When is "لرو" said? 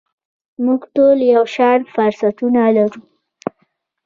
2.75-3.01